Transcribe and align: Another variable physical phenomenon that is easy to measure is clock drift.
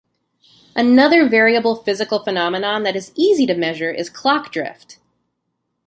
Another 0.75 1.29
variable 1.29 1.75
physical 1.75 2.23
phenomenon 2.23 2.81
that 2.81 2.95
is 2.95 3.11
easy 3.13 3.45
to 3.45 3.53
measure 3.55 3.91
is 3.91 4.09
clock 4.09 4.51
drift. 4.51 4.97